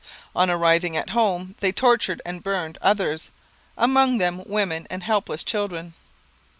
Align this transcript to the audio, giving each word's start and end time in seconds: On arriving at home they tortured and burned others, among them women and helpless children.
On 0.35 0.49
arriving 0.49 0.97
at 0.97 1.11
home 1.11 1.53
they 1.59 1.71
tortured 1.71 2.23
and 2.25 2.41
burned 2.41 2.79
others, 2.81 3.29
among 3.77 4.17
them 4.17 4.41
women 4.47 4.87
and 4.89 5.03
helpless 5.03 5.43
children. 5.43 5.93